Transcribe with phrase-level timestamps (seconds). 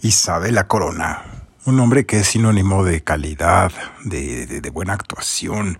[0.00, 1.24] Isabela Corona,
[1.64, 3.72] un hombre que es sinónimo de calidad,
[4.04, 5.78] de, buena actuación,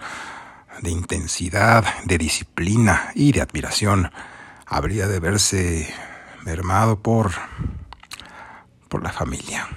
[0.83, 4.11] de intensidad, de disciplina y de admiración,
[4.67, 5.89] habría de verse
[6.45, 7.31] mermado por,
[8.89, 9.69] por la familia.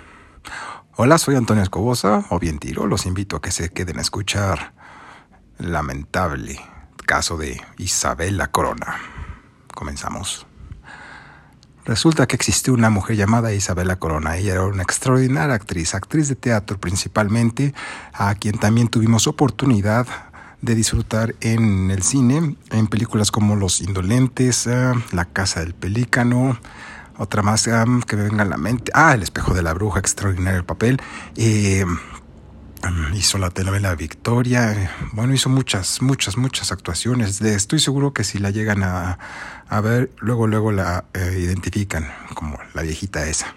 [0.96, 4.74] Hola, soy Antonio Escobosa, o bien tiro, los invito a que se queden a escuchar
[5.60, 6.60] lamentable
[7.06, 8.98] caso de Isabela Corona.
[9.76, 10.48] Comenzamos.
[11.92, 14.38] Resulta que existió una mujer llamada Isabela Corona.
[14.38, 17.74] Ella era una extraordinaria actriz, actriz de teatro principalmente,
[18.14, 20.08] a quien también tuvimos oportunidad
[20.62, 26.58] de disfrutar en el cine, en películas como Los Indolentes, eh, La Casa del Pelícano,
[27.18, 30.00] otra más eh, que me venga a la mente, ah, El Espejo de la Bruja,
[30.00, 31.02] extraordinario el papel.
[31.36, 31.84] Eh,
[33.16, 37.42] hizo la telenovela Victoria, bueno, hizo muchas, muchas, muchas actuaciones.
[37.42, 39.18] Estoy seguro que si la llegan a,
[39.82, 43.54] ver, luego, luego la eh, identifican como la viejita esa.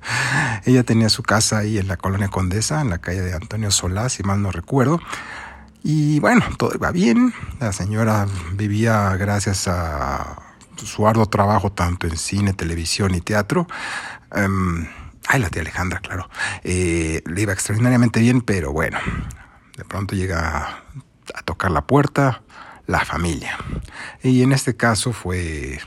[0.64, 4.08] Ella tenía su casa ahí en la colonia Condesa, en la calle de Antonio Solá,
[4.08, 5.00] si mal no recuerdo.
[5.82, 7.32] Y bueno, todo iba bien.
[7.60, 10.42] La señora vivía gracias a
[10.76, 13.66] su arduo trabajo tanto en cine, televisión y teatro.
[14.32, 14.86] Em,
[15.30, 16.30] Ay, la tía Alejandra, claro.
[16.64, 18.98] Eh, le iba extraordinariamente bien, pero bueno,
[19.76, 20.82] de pronto llega
[21.34, 22.42] a, tocar la puerta
[22.86, 23.58] la familia.
[24.22, 25.78] Y en este caso fue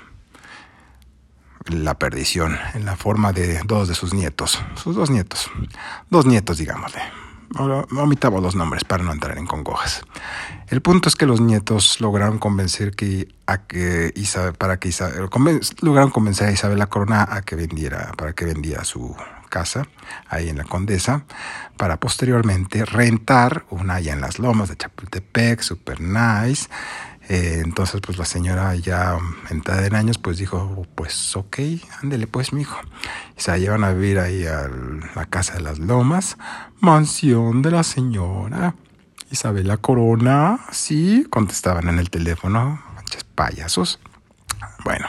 [1.66, 5.50] la perdición en la forma de dos de sus nietos, sus dos nietos,
[6.12, 7.02] dos nietos, digámosle.
[7.58, 10.04] Omitamos los nombres para no entrar en congojas.
[10.72, 14.90] El punto es que los nietos lograron convencer que a que Isabel, para que
[15.82, 19.14] lograron convencer a Isabel la Corona a que vendiera, para que vendía su
[19.50, 19.86] casa
[20.30, 21.26] ahí en la Condesa,
[21.76, 26.70] para posteriormente rentar una allá en las lomas de Chapultepec, super nice.
[27.28, 29.18] Eh, entonces, pues la señora ya
[29.50, 31.60] entrada en años, pues dijo, pues ok,
[32.02, 32.80] ándele pues, mijo.
[33.38, 34.70] Y se llevan a vivir ahí a
[35.18, 36.38] la casa de las lomas,
[36.80, 38.74] mansión de la señora
[39.32, 44.00] Isabela Corona, sí, contestaban en el teléfono, manches payasos.
[44.84, 45.08] Bueno,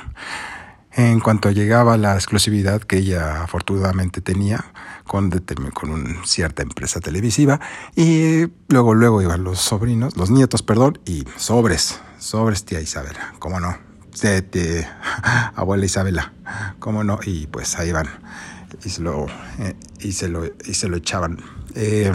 [0.92, 4.64] en cuanto llegaba la exclusividad que ella afortunadamente tenía
[5.06, 5.30] con,
[5.74, 7.60] con una cierta empresa televisiva,
[7.96, 13.58] y luego, luego iban los sobrinos, los nietos, perdón, y sobres, sobres tía Isabela, cómo
[13.58, 13.76] no,
[15.56, 16.32] abuela Isabela,
[16.78, 18.08] cómo no, y pues ahí van,
[18.84, 19.26] y se lo,
[19.58, 21.38] eh, y se lo, y se lo echaban.
[21.74, 22.12] Eh,